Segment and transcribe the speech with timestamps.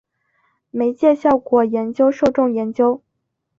[0.71, 3.03] 媒介效果研究受众研究